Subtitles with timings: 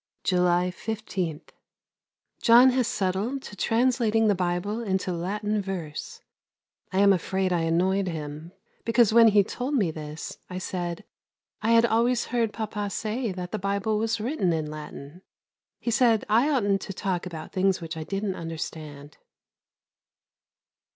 [0.23, 1.41] July 15.
[2.41, 6.23] John has settled to translating the Bible into Latin verse.
[6.91, 8.51] I am afraid I annoyed him;
[8.83, 11.03] because when he told me this, I said
[11.61, 15.21] I had always heard Papa say that the Bible was written in Latin.
[15.79, 19.19] He said I oughtn't to talk about things which I didn't understand.